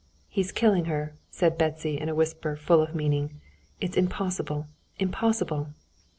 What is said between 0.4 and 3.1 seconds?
killing her," said Betsy in a whisper full of